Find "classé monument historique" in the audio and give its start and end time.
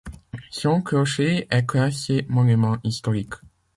1.67-3.35